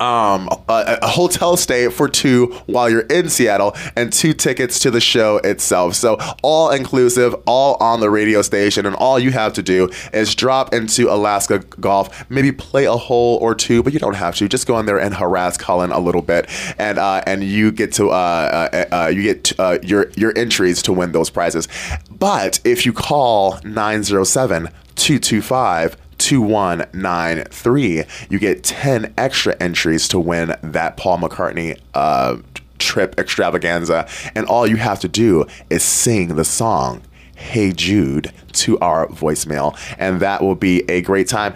[0.00, 4.90] um, a, a hotel stay for two while you're in Seattle, and two tickets to
[4.90, 5.94] the show itself.
[5.94, 10.34] So all inclusive, all on the radio station, and all you have to do is
[10.34, 14.48] drop into Alaska Golf, maybe play a hole or two, but you don't have to.
[14.48, 17.92] Just go in there and harass Cullen a little bit, and uh, and you get
[17.94, 21.68] to uh, uh, uh, you get uh, your your entries to win those prizes.
[22.10, 30.96] But if you call 907 225 2193, you get 10 extra entries to win that
[30.96, 32.38] Paul McCartney uh,
[32.78, 34.08] trip extravaganza.
[34.34, 37.02] And all you have to do is sing the song
[37.36, 41.52] Hey Jude to our voicemail, and that will be a great time.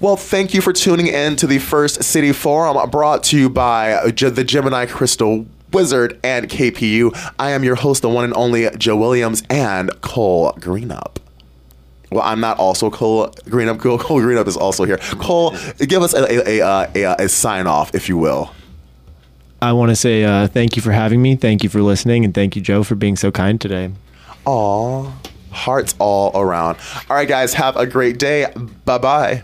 [0.00, 4.00] Well, thank you for tuning in to the First City Forum brought to you by
[4.04, 7.32] the Gemini Crystal Wizard and KPU.
[7.38, 11.18] I am your host, the one and only Joe Williams and Cole Greenup.
[12.10, 13.80] Well, I'm not also Cole Greenup.
[13.80, 14.98] Cole, Cole Greenup is also here.
[15.18, 18.50] Cole, give us a, a, a, a, a sign off, if you will.
[19.60, 21.36] I want to say uh, thank you for having me.
[21.36, 23.90] Thank you for listening, and thank you, Joe, for being so kind today.
[24.46, 25.12] Aw,
[25.50, 26.78] hearts all around.
[27.10, 28.52] All right, guys, have a great day.
[28.84, 29.42] Bye bye.